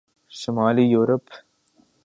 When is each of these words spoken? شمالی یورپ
شمالی 0.39 0.85
یورپ 0.93 1.25